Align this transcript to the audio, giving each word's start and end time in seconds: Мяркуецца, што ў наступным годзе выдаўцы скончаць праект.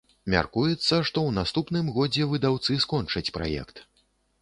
Мяркуецца, 0.33 0.81
што 0.85 1.03
ў 1.03 1.35
наступным 1.39 1.93
годзе 2.01 2.29
выдаўцы 2.35 2.81
скончаць 2.89 3.27
праект. 3.41 3.89